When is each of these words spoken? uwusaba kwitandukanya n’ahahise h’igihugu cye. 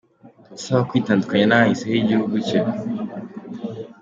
uwusaba 0.49 0.87
kwitandukanya 0.89 1.45
n’ahahise 1.47 1.85
h’igihugu 1.91 2.35
cye. 2.47 2.59